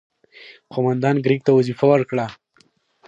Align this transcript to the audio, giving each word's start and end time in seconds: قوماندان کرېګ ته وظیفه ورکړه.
قوماندان 0.73 1.15
کرېګ 1.23 1.41
ته 1.45 1.51
وظیفه 1.57 1.85
ورکړه. 1.89 2.25